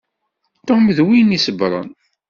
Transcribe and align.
Tom 0.67 0.83
d 0.97 0.99
win 1.07 1.35
isebbṛen. 1.37 1.89